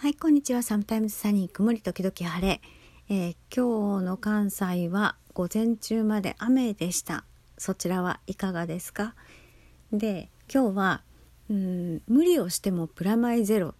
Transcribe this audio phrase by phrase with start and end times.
[0.00, 0.62] はい、こんにちは。
[0.62, 2.60] サムタイムズサニー、曇り時々晴れ。
[3.08, 7.24] えー、今日の関西は午前中まで雨でした。
[7.56, 9.16] そちらはいかがですか？
[9.92, 11.02] で、今日は、
[11.50, 13.72] うん、無理をしてもプラマイゼロっ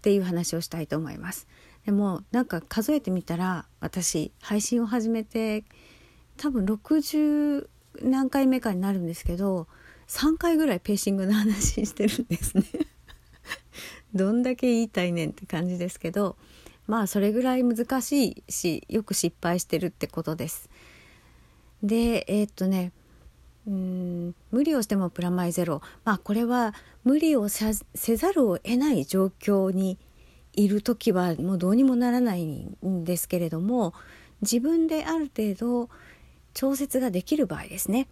[0.00, 1.46] ていう話をしたいと思います。
[1.84, 5.64] でも、なんか数えてみたら、私、配信を始めて、
[6.38, 7.68] 多分60
[8.00, 9.68] 何回目かになるんですけど、
[10.08, 12.64] 3回ぐらいペーシングの話してるんですね
[14.14, 16.36] どんだけ言いたいねんって感じですけど
[16.86, 20.68] まあそれぐらい難しいしよく失敗してるってことです。
[21.82, 22.92] でえー、っとね
[23.66, 25.80] うん無理をしてもプラマイゼロ。
[26.04, 29.98] まあこれは無理をせざるを得ない状況に
[30.54, 33.94] いる時はもうどうにもならないんですけれども
[34.42, 35.88] 自分である程度
[36.54, 38.08] 調節ができる場合ですね。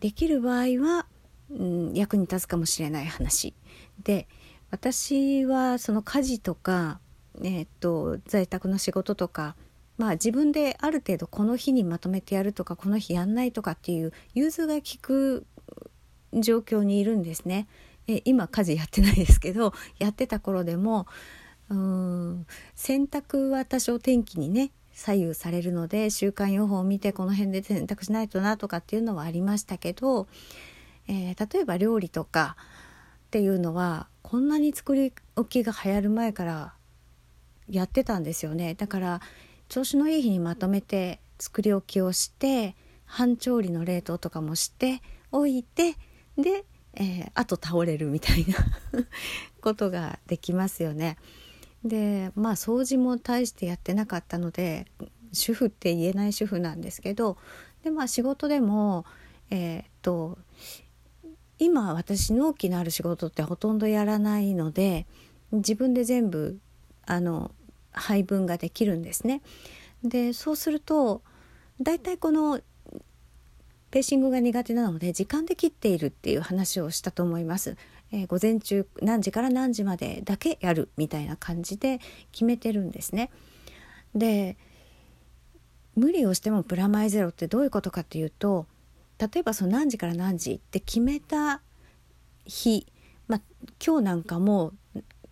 [0.00, 1.06] できる場合は、
[1.50, 3.54] うん、役に立つかもしれない話。
[4.02, 4.26] で
[4.70, 7.00] 私はその家事とか、
[7.42, 9.56] えー、っと在宅の仕事とか
[9.98, 15.46] まあ自分である程度この日にまとめてやるとかこの日やんないとかっていう融通が利く
[16.32, 17.66] 状況にいるんですね。
[18.06, 21.06] え今家事やってないですけど やってた頃でも
[21.68, 30.28] うん洗濯は多少天気にね左右されるので週間予報を見てこの辺で洗濯しないとなとかっていうのはありましたけど、
[31.06, 32.56] えー、例えば料理とか
[33.26, 36.74] っていうのはこんなに作り置きが流行る前から
[37.68, 39.20] やってたんですよねだから
[39.68, 45.96] 調子のいい日にまとめて作り置きをして半調理の冷凍とかもしておいて
[46.38, 46.64] で、
[46.94, 48.54] えー、あと倒れるみたいな
[49.60, 51.16] ことができますよね。
[51.84, 54.86] でまあ掃除も大してやってなかったので
[55.32, 57.36] 主婦って言えない主婦なんですけど
[57.82, 59.06] でまあ仕事でも
[59.50, 60.38] えー、っと
[61.60, 65.06] 今私納期のある仕事ってほとんどやらないので
[65.52, 66.58] 自分で全部
[67.06, 67.52] あの
[67.92, 69.42] 配分ができるんですね。
[70.02, 71.22] でそうすると
[71.80, 72.60] 大体この
[73.90, 77.76] ペーシングが苦手なので時間で切っているっていう話をしたと思います。
[78.12, 82.00] えー、午前中何時から何時までだけやるみたいな感じで
[82.32, 83.30] 決めてるんですね。
[84.14, 84.56] で
[85.94, 88.66] 無理をしてもプラマイゼロってどういうことかっていうと
[89.20, 91.60] 例えばその何時から何時って決めた
[92.46, 92.86] 日、
[93.28, 93.40] まあ、
[93.84, 94.72] 今日なんかも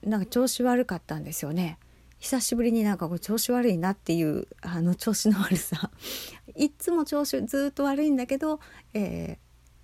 [0.04, 1.78] なんか調子悪かったんですよね。
[2.19, 5.91] 久しぶりになんかこう調子悪いなっていうあの調子の悪さ
[6.56, 8.59] いつも調子ずっと悪いんだけど、
[8.93, 9.38] え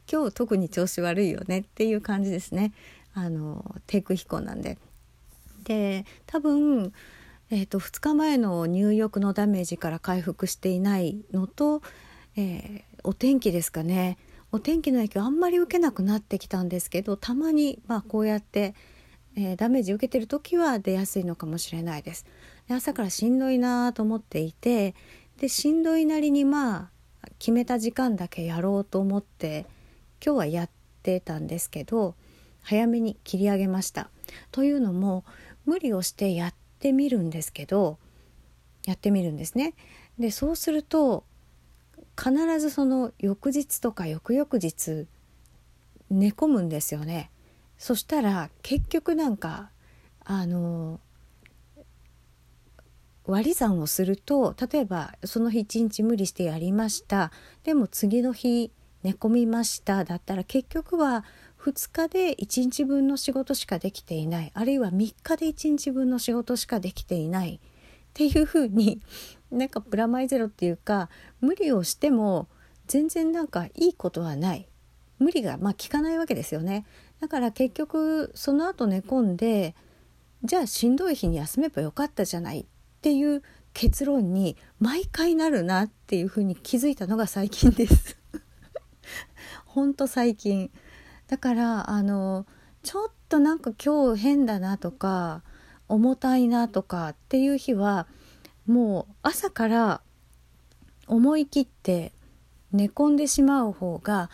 [0.07, 2.73] ー、今日特に調子悪いよねっていう感じですね
[3.15, 4.79] あの低空飛行なんで。
[5.63, 6.93] で多分、
[7.51, 11.83] えーと、2日前の入浴のダメージから回復していないのと、
[12.37, 14.19] えー、お天気ですかね
[14.51, 18.75] お天気の影響あんまり受けなくなってきたんですけどたまにまあこうやって、
[19.37, 22.25] えー、ダメージ受けてる時は出やすいのかもしれないです。
[22.69, 24.95] で朝からしんどいなと思っていて
[25.41, 26.91] でしんどいなりにま
[27.23, 29.67] あ決めた時間だけやろうと思って
[30.25, 30.71] 今日はやっ
[31.03, 32.15] てたんですけど
[32.63, 34.09] 早めに切り上げました。
[34.51, 35.25] というのも
[35.67, 37.99] 無理をしてやってみるんですけど
[38.87, 39.75] やってみるんですね。
[40.19, 41.25] でそうすると
[42.17, 45.07] 必ずその翌日とか翌々日
[46.11, 47.31] 寝込むんですよね。
[47.79, 49.71] そしたら結局なんか
[50.25, 51.01] あの
[53.27, 57.33] 割り算をすると例えばその日一日無理してやりました。
[57.65, 58.71] でも次の日
[59.03, 60.05] 寝込みました。
[60.05, 61.25] だったら結局は
[61.61, 64.51] 2日で1日分の仕事しかできていない。
[64.55, 67.61] あるいは3日で1日分の仕事しかできていない。
[68.15, 69.01] っていうふうに
[69.55, 71.09] なんかプラマイゼロっていうか
[71.41, 72.49] 無理をしても
[72.87, 74.69] 全然なんかいいことはない。
[75.19, 76.85] 無理がまあ効かないわけですよね。
[77.21, 79.75] だから結局その後寝込んで
[80.43, 82.65] じゃあしんどい日に休めばよかったじゃないっ
[83.01, 83.43] ていう
[83.73, 88.19] 結論に毎回なるなっていうふうに気づいたのが最近です。
[89.65, 90.71] ほんと最近。
[91.29, 92.45] だからあの
[92.83, 95.43] ちょっとなんか今日変だなとか
[95.89, 98.07] 重たいなとかっていう日は
[98.67, 100.01] もう朝から
[101.07, 102.13] 思い切って
[102.73, 104.31] 寝込んでしまう方が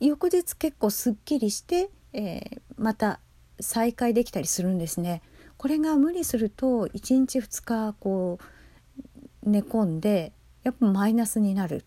[0.00, 3.20] 翌日結構すっきりして、えー、また
[3.60, 5.22] 再開できたりするんですね。
[5.56, 8.38] これが無理すると1日2日こ
[9.44, 10.32] う寝込んで
[10.64, 11.84] やっぱマイナスになる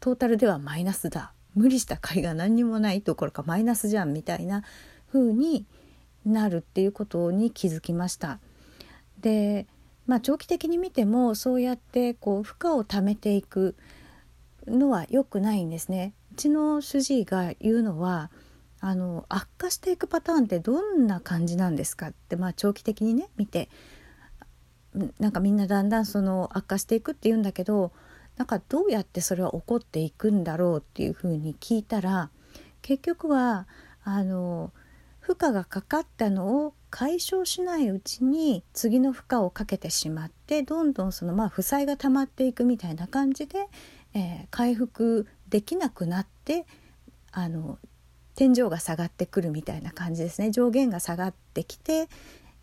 [0.00, 4.64] トータルではマイナスだ無理した甲斐が何にもないどころかマイナスじゃんみたいな
[5.12, 5.66] 風に
[6.24, 8.40] なるっていうことに気づきました。
[9.20, 9.66] で
[10.10, 13.76] まあ長期的に見てもそうやってこう負荷をためていく
[14.66, 16.14] のは良くないんですね。
[16.32, 18.32] うちの主治医が言うのは
[18.80, 22.08] あの悪化していくパターンってどんな感じなんですか？
[22.08, 23.68] って、まあ、長期的にね見て
[25.20, 27.92] なんかみんなだんだんその悪化していくっていうんだけど
[28.36, 32.30] なんかどうやってそれは起こっていくんだろうっていうふうに聞いたら
[32.82, 33.68] 結局は
[34.02, 34.72] あの
[35.20, 43.68] 負荷がかかったのを解消しないうちに次の負荷をかけてしまってどんどんそのまあ負債が溜まっていくみたいな感じで、
[44.14, 46.66] えー、回復できなくなって
[47.32, 47.78] あの
[48.34, 52.08] 天井が下がってくるみたいな感じですね上限が下がってきて、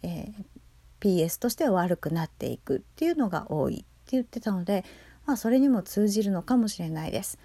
[0.01, 4.83] えー、PS としては悪くなっていくっていうのが多いって言ってたので、
[5.25, 7.37] まあ、それにも通じるのかもしれないです。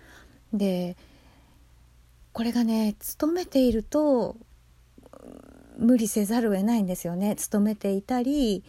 [0.52, 0.96] で
[2.32, 4.36] これがね勤めていると
[5.82, 7.34] 無理せざるを得ないんですよね。
[7.36, 8.64] 勤めていたり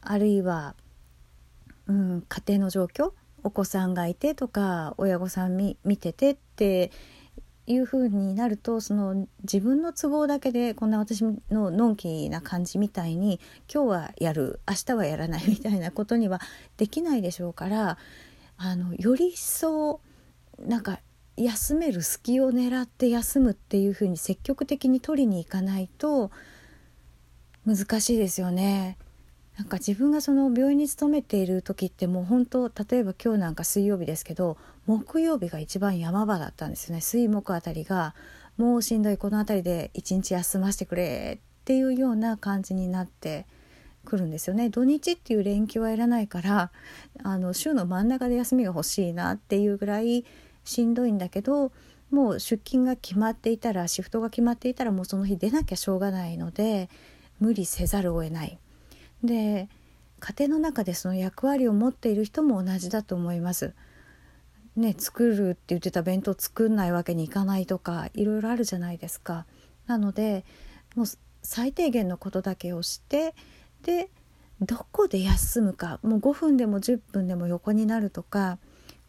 [0.00, 0.74] あるいは、
[1.86, 6.90] うん、家庭の状況お子さんがいてとか親御さん見ててって
[7.66, 11.36] いう風になるとその自分の都合だけでこんな私の
[11.70, 13.40] のんきな感じみたいに
[13.72, 16.40] 今日はやる明日はやらないみたいなことには
[16.76, 17.98] できないでしょうから
[18.56, 20.00] あのより一層
[20.58, 21.00] なんか
[21.36, 26.30] 休める隙を狙って休むっていう風に積極的に取りに行かないと
[27.66, 28.98] 難しいですよね。
[29.56, 38.16] なんか自分がその病院に勤めている時ってもう本当例えば今日なんか水曜日ですけど木曜日が一番山場だったんですよね水木あたりが
[38.56, 43.46] もうしんどいこの辺りで一日休ませてくれっていうような感じになって
[44.04, 46.72] くるんですよね土日っていう連休はいらないから
[47.22, 50.24] あの週の真ん中で休みが欲しいなっていうぐらい
[50.64, 51.72] しんどいんだけど
[52.10, 56.88] もう出勤が決まっていたらシフトが決まっていたらもうその日出なきゃしょうがないので
[57.40, 58.58] 無理せざるを得ない
[59.22, 59.68] で
[60.20, 63.74] 家庭の中でその役割を持っている人も同じだと思います。
[64.74, 69.46] ね、作るって言ってた弁当作んないわけにいかないとかいろいろあるじゃないですか。
[69.86, 70.44] なので
[70.96, 71.06] もう
[71.42, 73.34] 最低限のことだけをして
[73.82, 74.08] で
[74.60, 78.58] どこで休むかもう5分でも10分でも横になるとか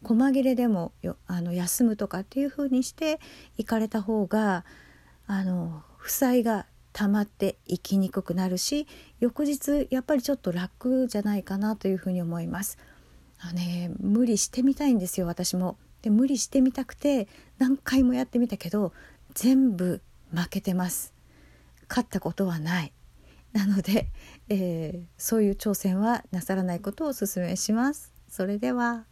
[0.06, 3.18] 細切れでもよあの休むとかっていう風にして
[3.58, 4.64] 行かれた方が
[5.26, 8.86] あの負債が溜まっていきにくくなるし
[9.18, 12.78] 翌日やっぱりちょっと楽じゃないかなというふうに思います。
[13.38, 15.76] あのね、無理してみたいんですよ私も。
[16.02, 17.26] で無理してみたくて
[17.58, 18.92] 何回もやってみたけど
[19.34, 20.00] 全部
[20.32, 21.12] 負けてます。
[21.88, 22.92] 勝ったことはない。
[23.52, 24.08] なので、
[24.48, 28.12] えー、そういう挑戦はなさらないことをお勧めします。
[28.28, 29.04] それでは。